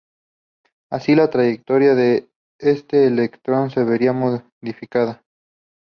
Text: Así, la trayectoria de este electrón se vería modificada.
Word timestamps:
Así, 0.89 1.13
la 1.13 1.29
trayectoria 1.29 1.93
de 1.93 2.27
este 2.57 3.05
electrón 3.05 3.69
se 3.69 3.83
vería 3.83 4.13
modificada. 4.13 5.21